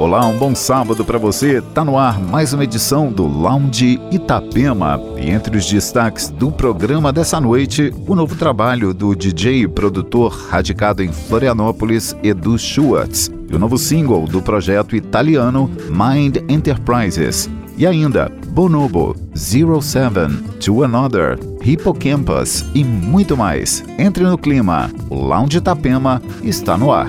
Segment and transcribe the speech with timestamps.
[0.00, 1.60] Olá, um bom sábado para você.
[1.60, 5.00] Tá no ar mais uma edição do Lounge Itapema.
[5.16, 10.30] E entre os destaques do programa dessa noite, o novo trabalho do DJ e produtor
[10.50, 17.50] radicado em Florianópolis, Edu Schwartz, e o novo single do projeto italiano Mind Enterprises.
[17.76, 20.28] E ainda Bonobo, Zero Seven,
[20.60, 23.82] To Another, Hippocampus e muito mais.
[23.98, 24.92] Entre no clima.
[25.10, 27.08] O Lounge Itapema está no ar.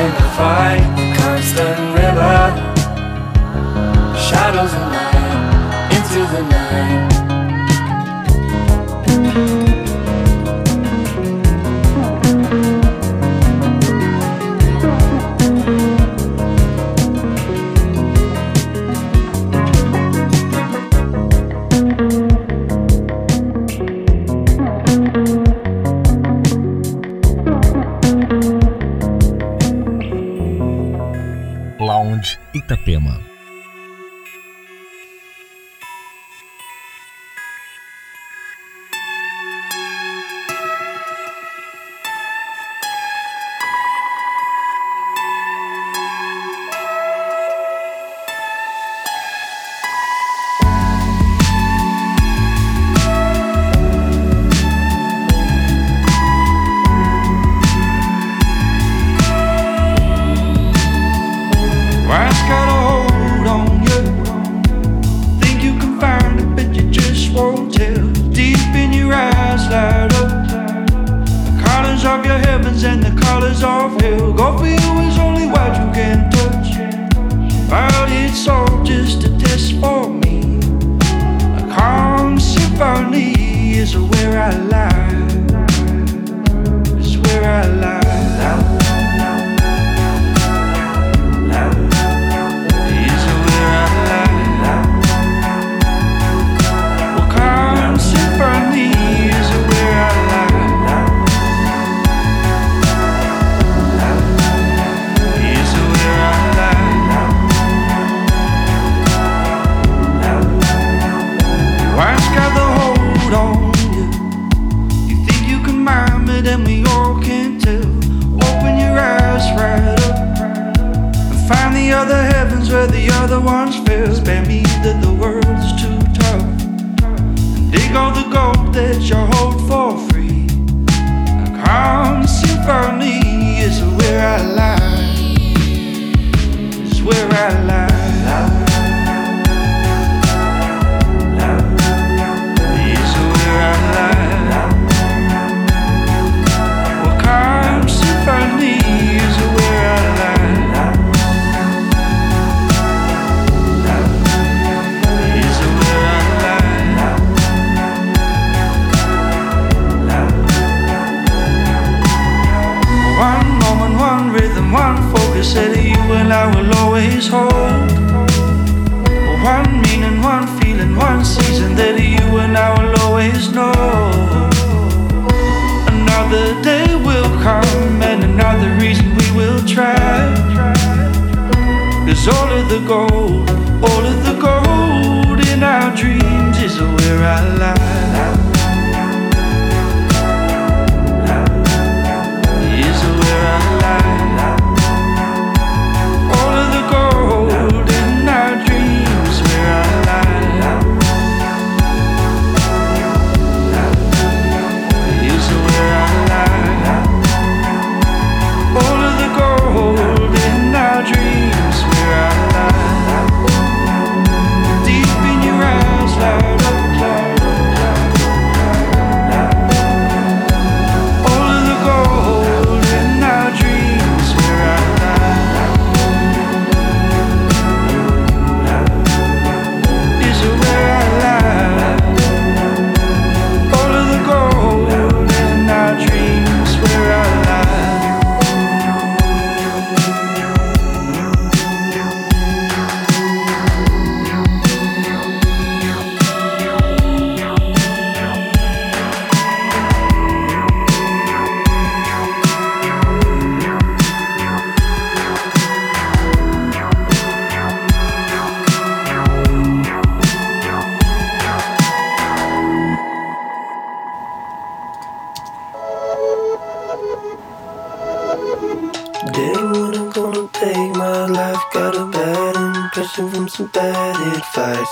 [0.00, 0.84] in the fight,
[1.18, 2.38] constant river,
[4.16, 7.17] shadows of light into the night.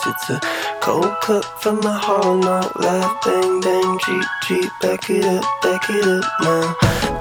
[0.09, 0.41] It's a
[0.81, 3.11] cold cut from my whole not life.
[3.25, 6.77] Bang, bang, cheap cheap, Back it up, back it up now.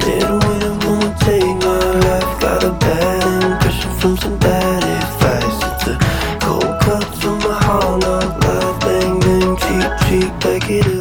[0.05, 2.41] Little way I'm gonna take my life.
[2.41, 5.59] Got a bad impression from some bad advice.
[5.71, 8.79] It's a cold cut from my whole not life.
[8.81, 10.94] Bang, bang, cheap cheap, Back it up.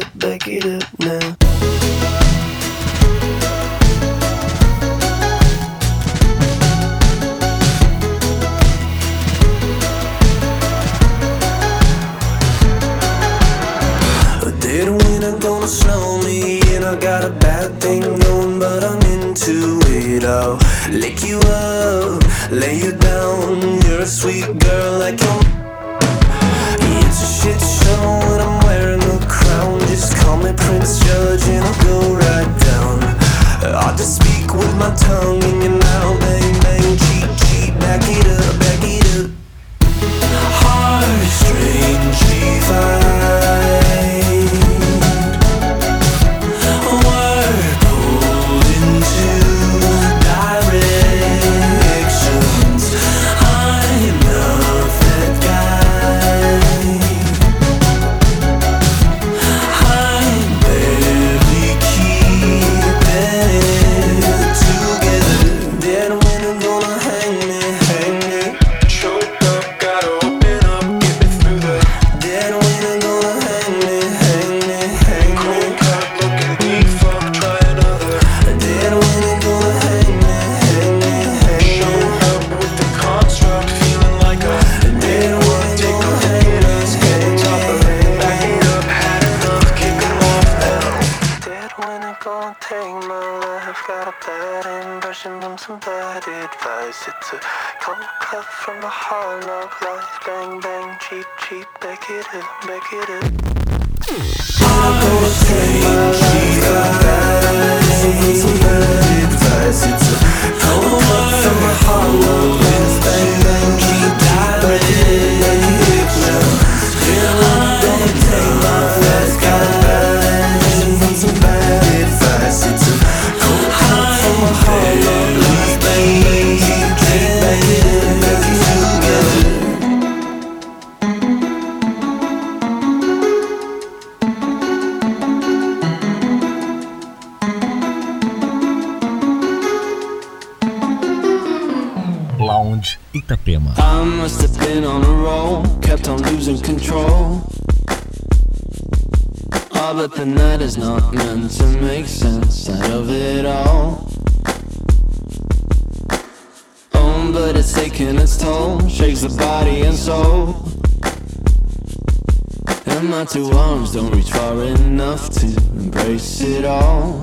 [163.35, 167.21] two arms don't reach far enough to embrace it all.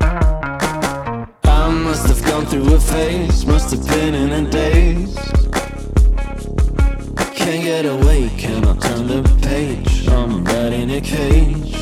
[0.00, 5.16] I must have gone through a phase, must have been in a daze.
[7.34, 10.06] Can't get away, cannot turn the page.
[10.08, 11.74] I'm right in a cage.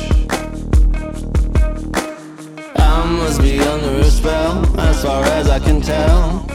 [2.75, 6.48] I must be under a spell, as far as I can tell.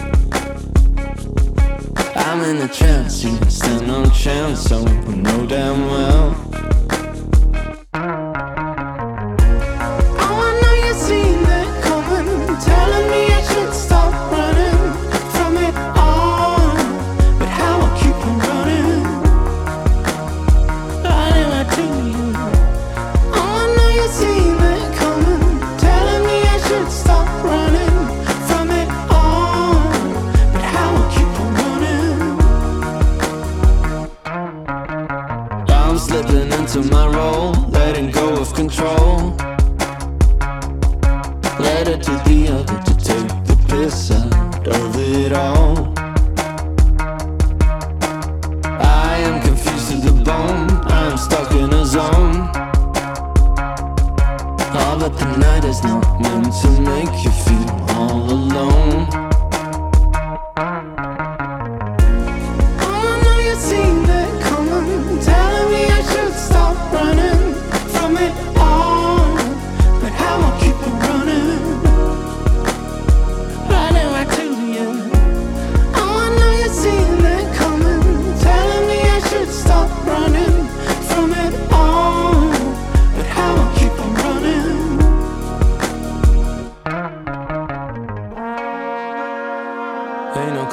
[2.35, 6.44] I'm in a trance, you stand no chance, so you know damn well.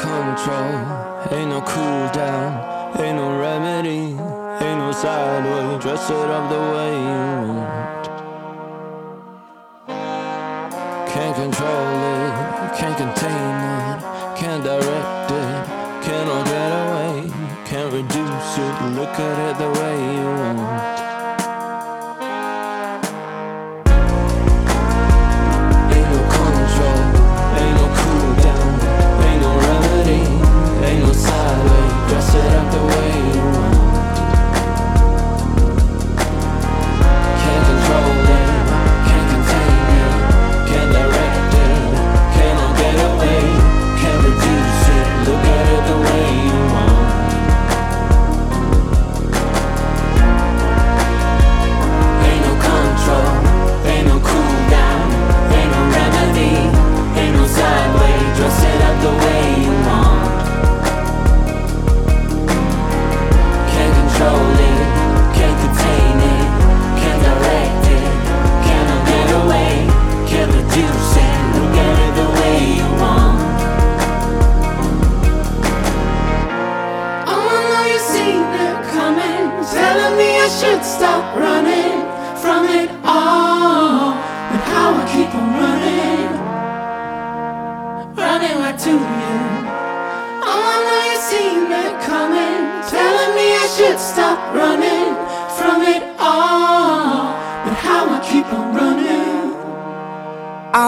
[0.01, 0.73] Control,
[1.31, 2.51] ain't no cool down,
[2.99, 4.17] ain't no remedy,
[4.65, 5.79] ain't no sideway.
[5.79, 7.21] Dress it up the way you
[7.53, 8.03] want.
[11.13, 12.33] Can't control it,
[12.79, 13.99] can't contain it,
[14.39, 15.53] can't direct it,
[16.05, 17.13] cannot get away,
[17.69, 18.75] can't reduce it.
[18.97, 20.90] Look at it the way you want.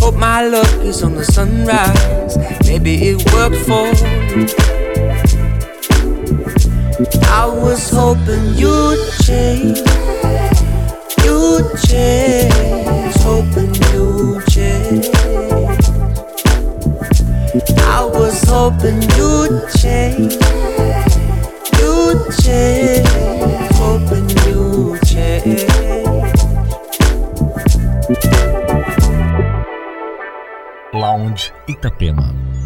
[0.00, 2.36] Hope my luck is on the sunrise.
[2.66, 4.46] Maybe it worked for me.
[7.28, 9.78] I was hoping you'd change.
[11.24, 13.14] You'd change.
[13.22, 15.08] Hoping you'd change.
[17.78, 20.34] I was hoping you'd change.
[21.78, 23.08] You'd change.
[23.76, 25.68] Hoping you'd change.
[30.98, 32.57] Lounge Itapema.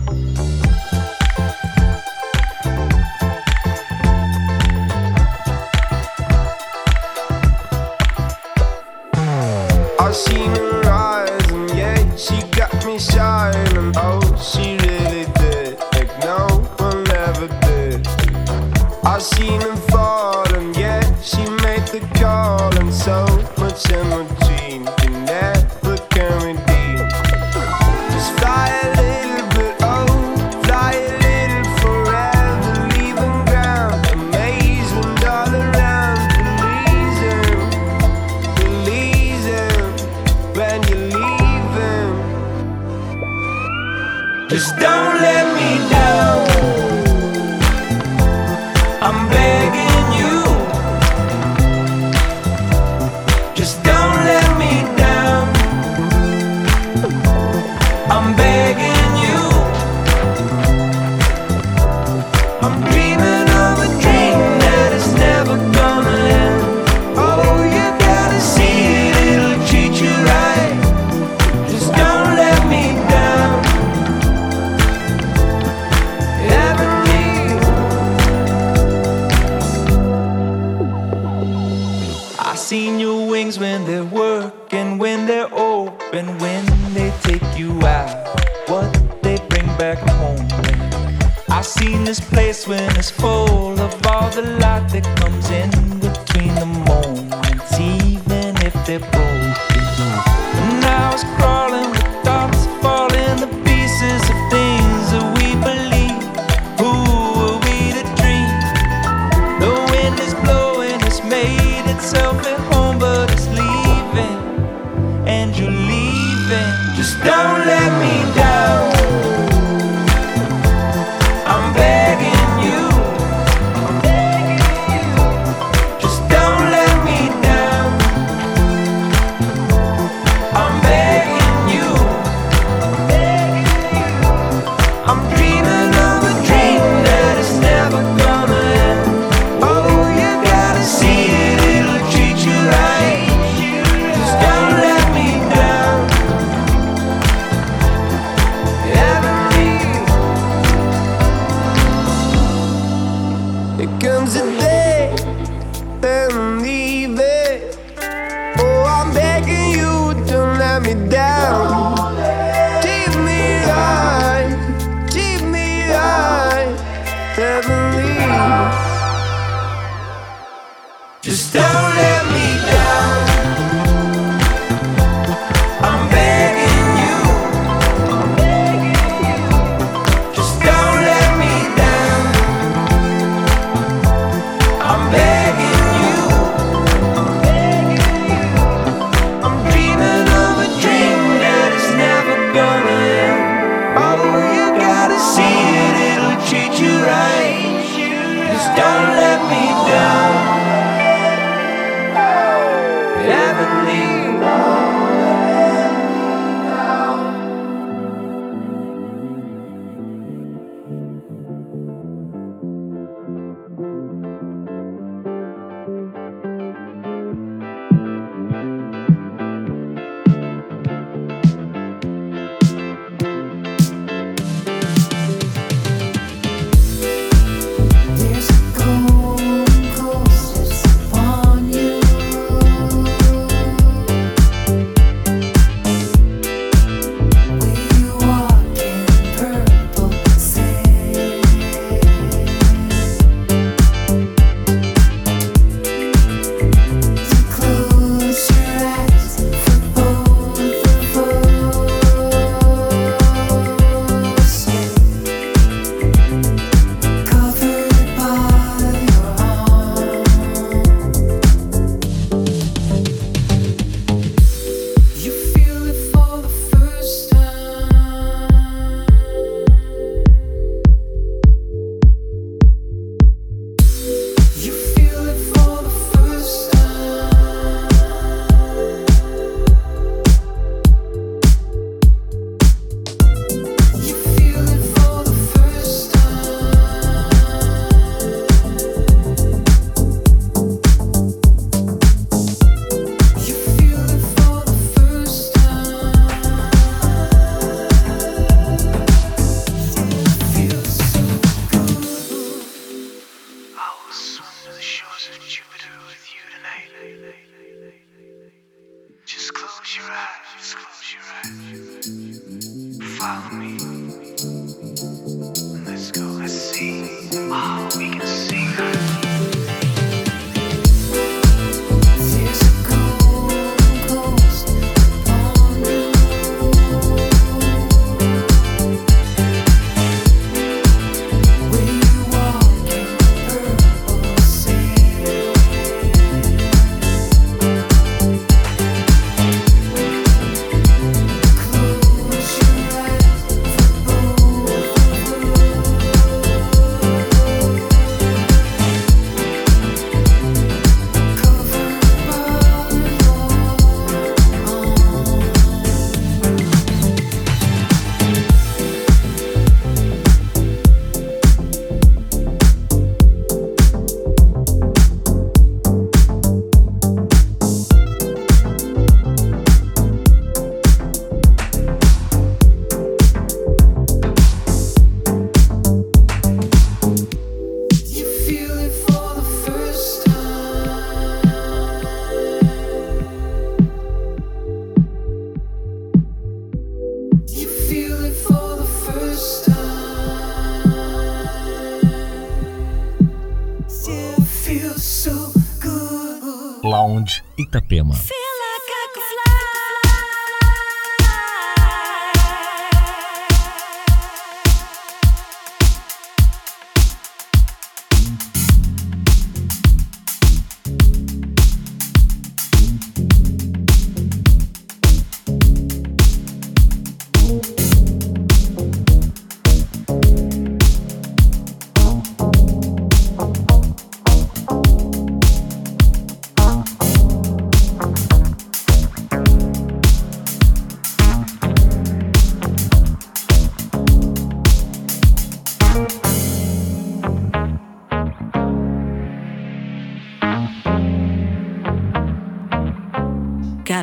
[398.12, 398.41] Itapema.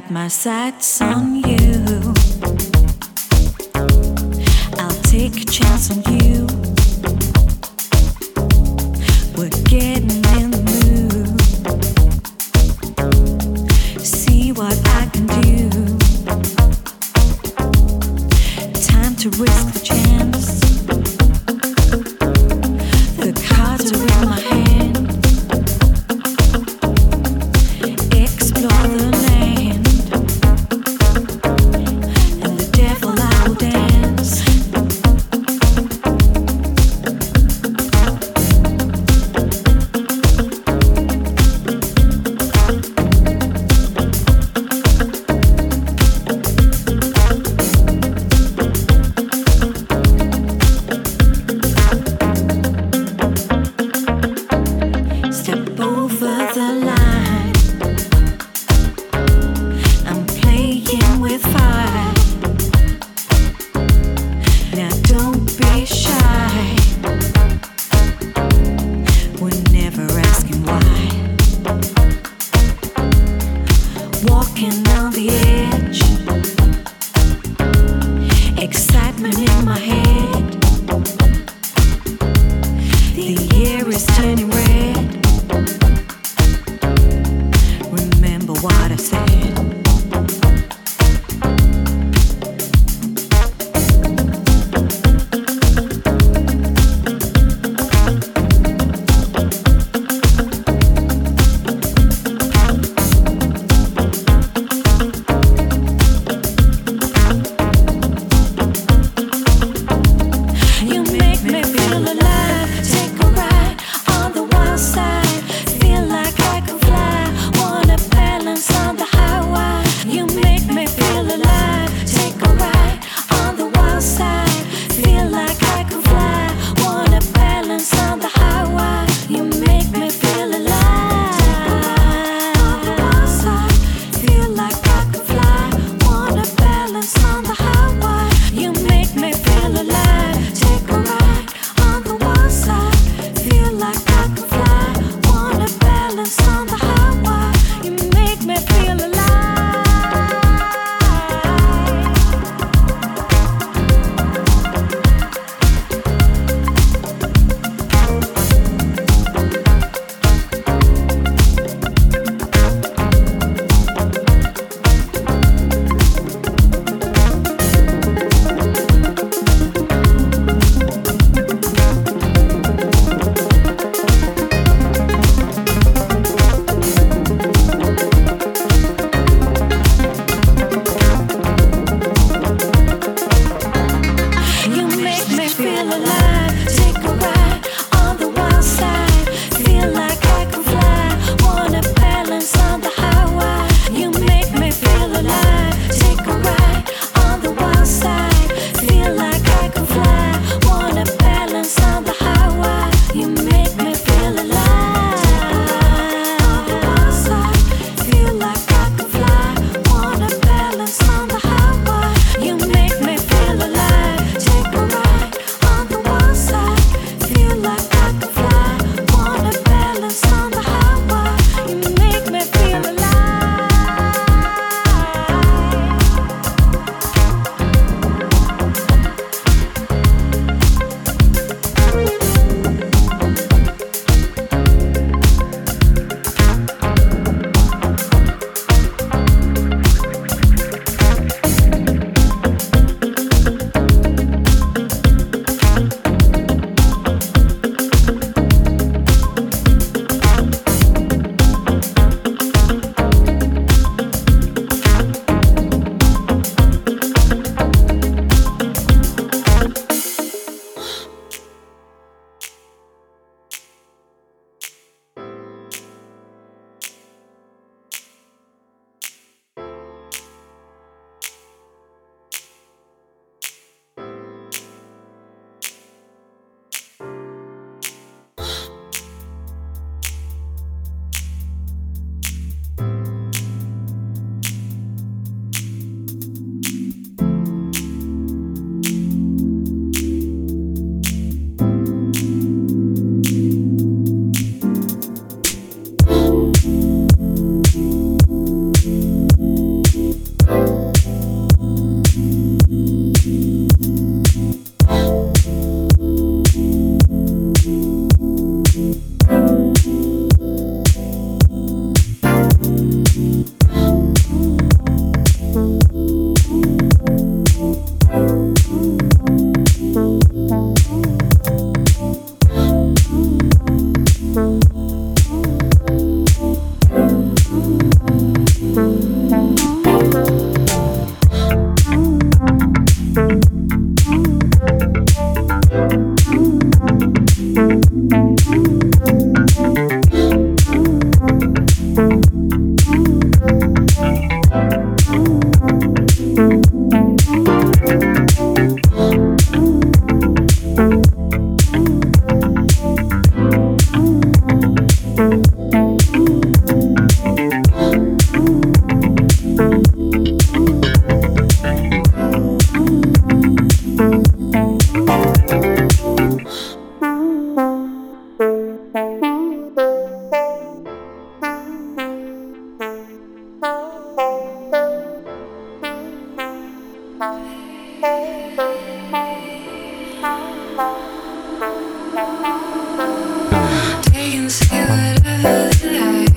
[0.10, 1.59] My sights on you.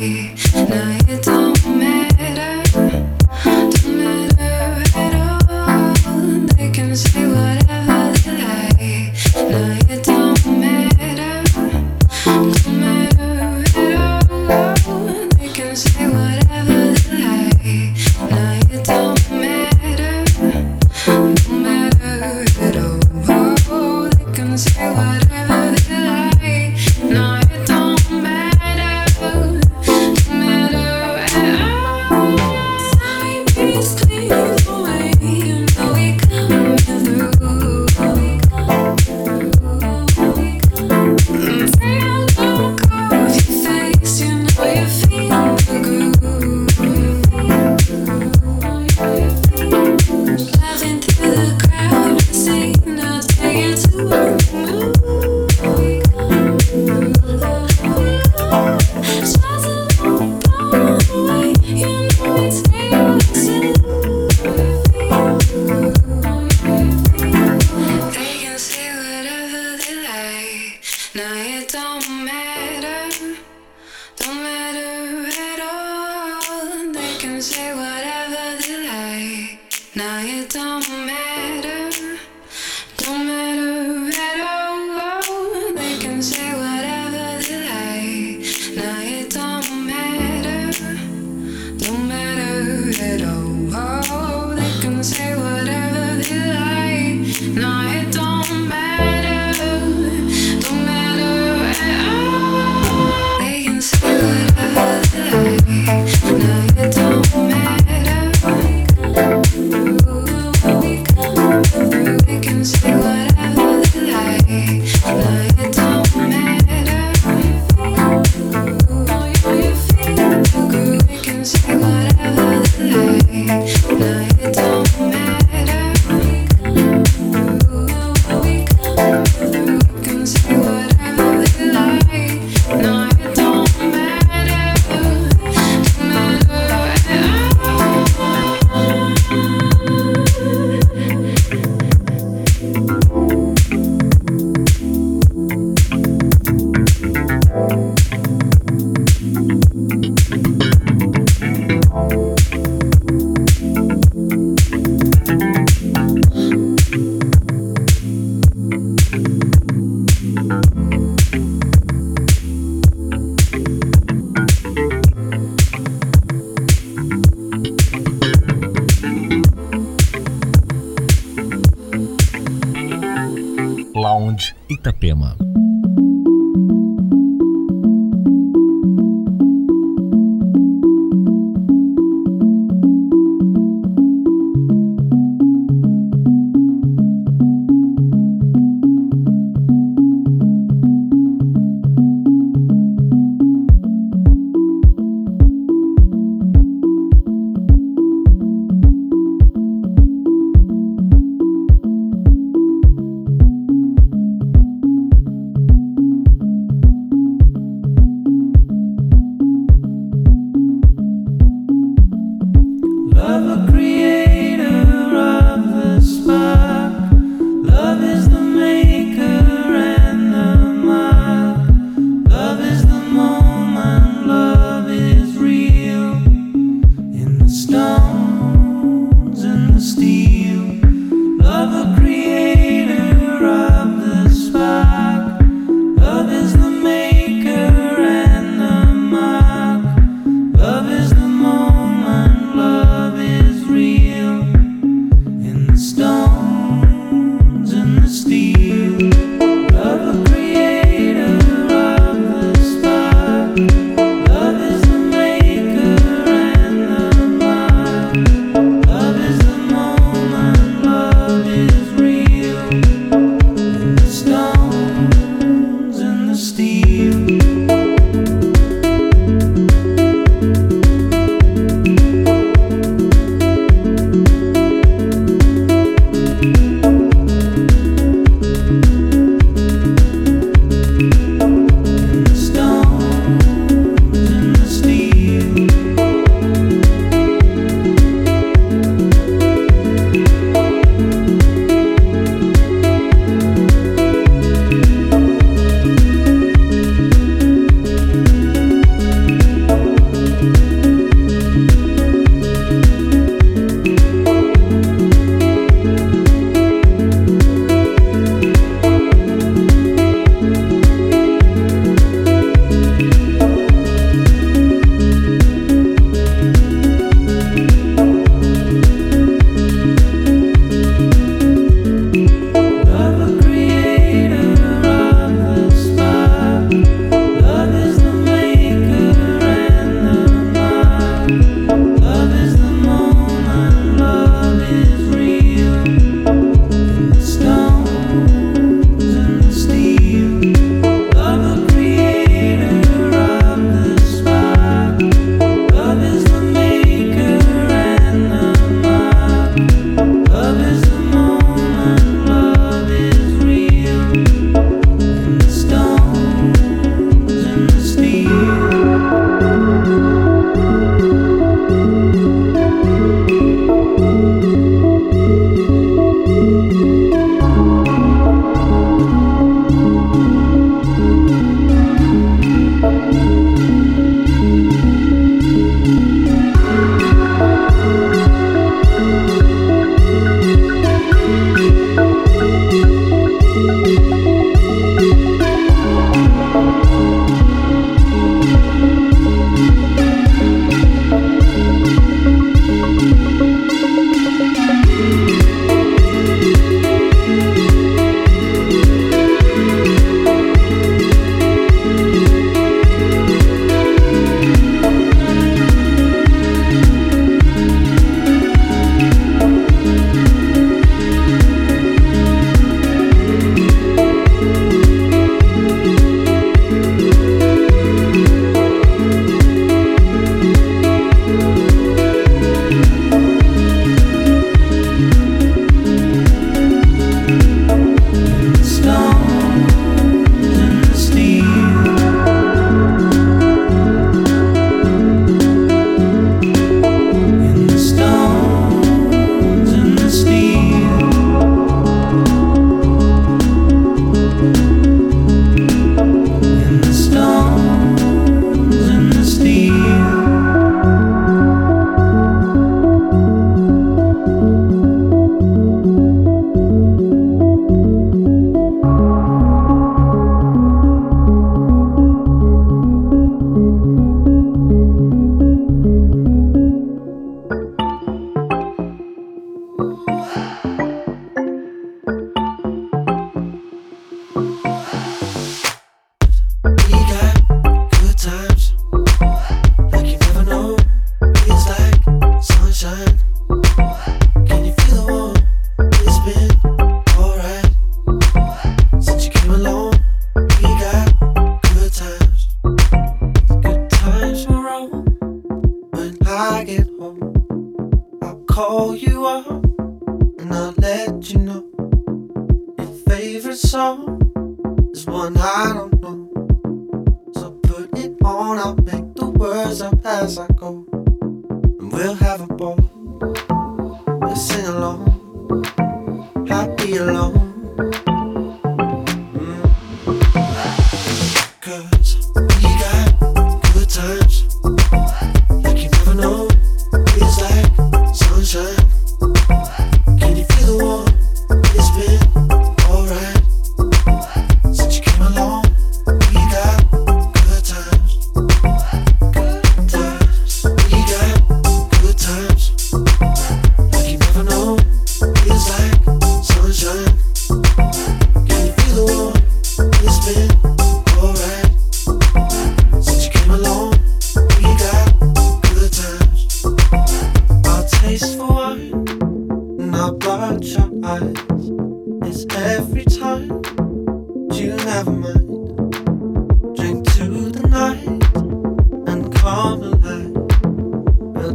[0.03, 1.32] Now you're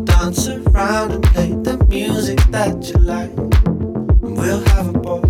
[0.07, 3.31] dance around and play the music that you like.
[3.35, 5.21] And we'll have a ball.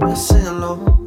[0.00, 1.01] Now sing along.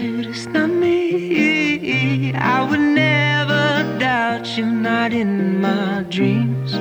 [0.00, 2.32] it's not me.
[2.34, 6.74] I would never doubt you, not in my dreams.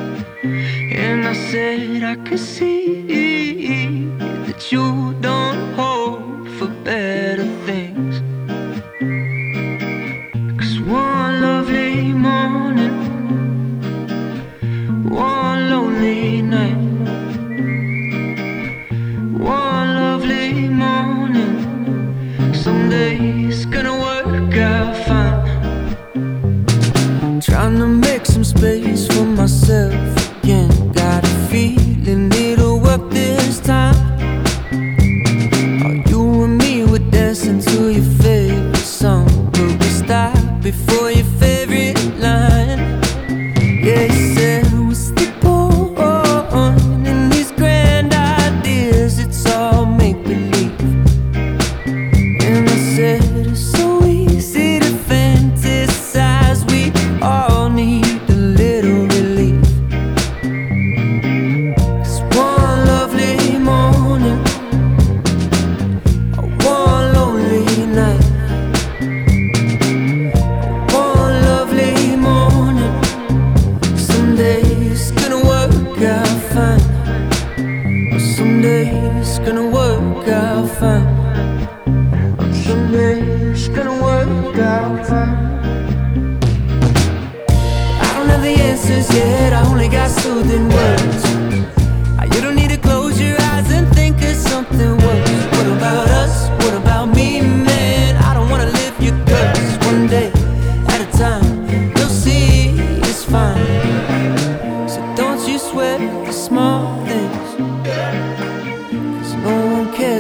[0.44, 4.08] And I said I could see
[4.46, 5.07] that you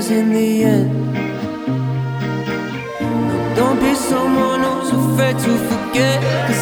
[0.10, 1.14] in the end.
[3.01, 6.57] No, don't be someone who's afraid to forget.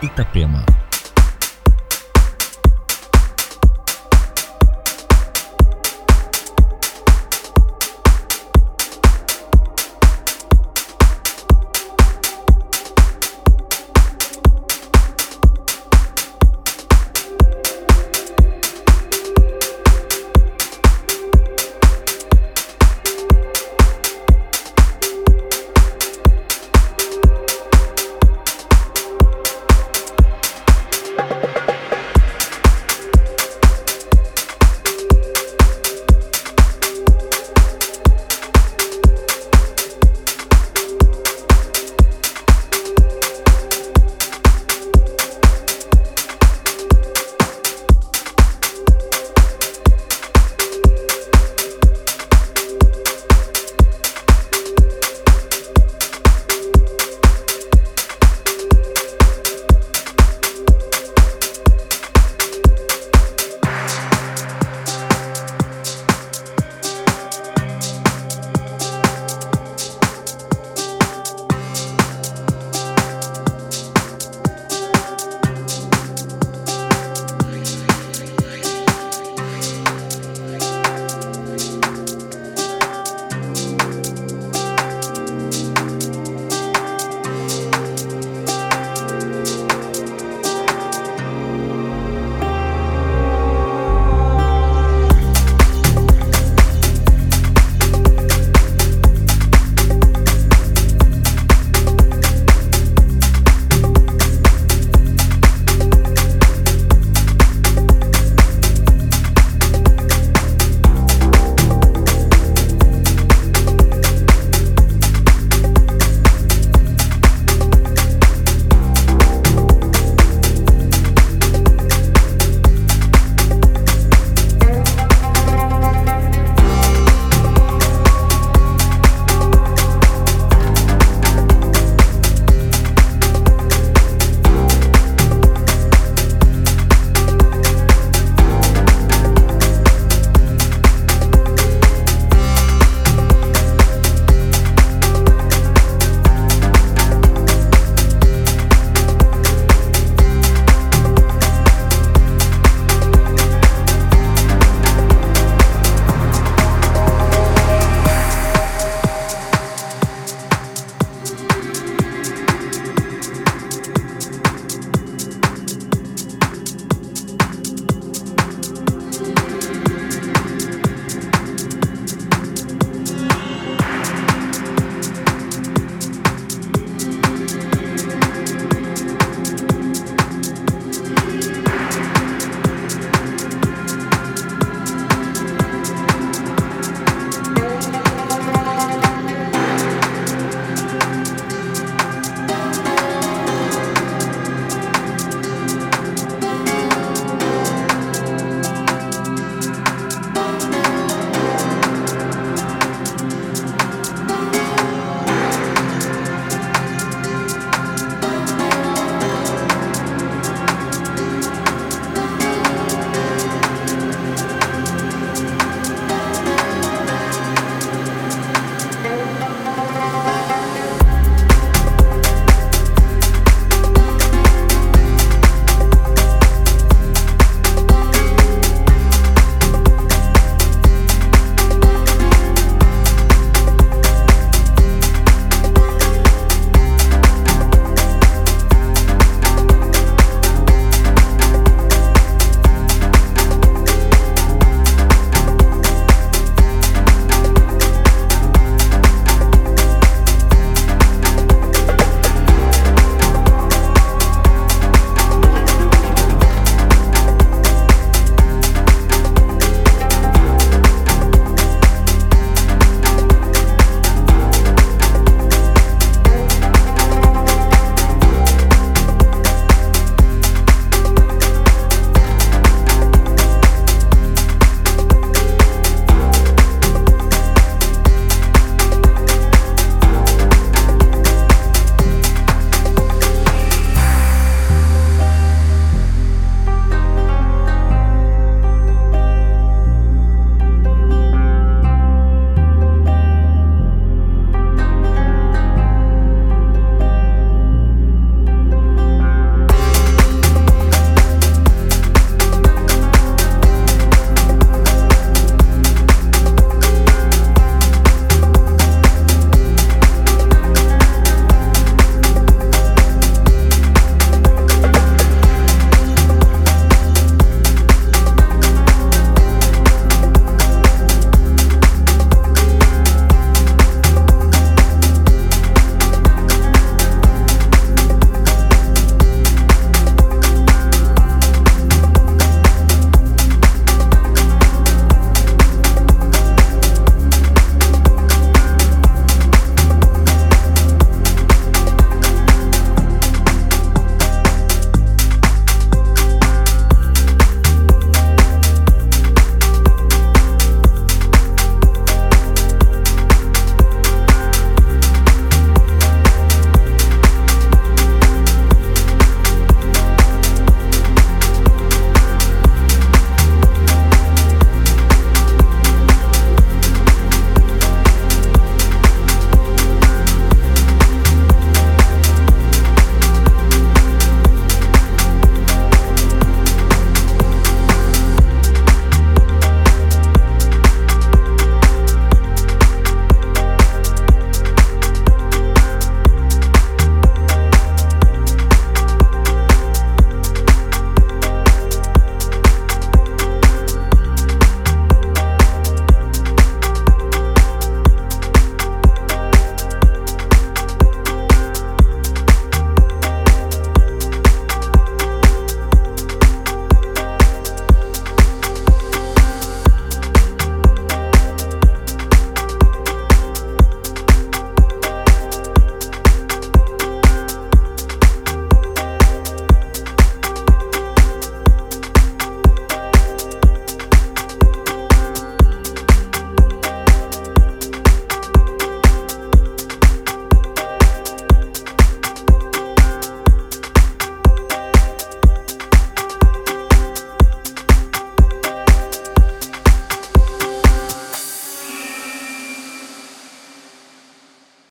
[0.00, 0.87] Itapema.